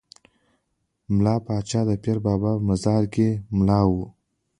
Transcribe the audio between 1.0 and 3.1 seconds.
ملا پاچا د پیر بابا په مزار